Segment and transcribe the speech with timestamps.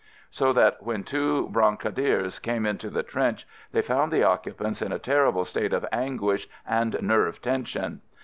[0.31, 4.97] So that when two brancardiers came into the trench they found the occupants in a
[4.97, 8.01] ter rible state of anguish and nerve tension.